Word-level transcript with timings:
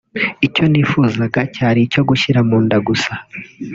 icyo 0.47 0.63
nifuzaga 0.71 1.41
cyari 1.55 1.79
icyo 1.87 2.01
gushyira 2.09 2.39
munda 2.49 2.77
gusa” 2.87 3.11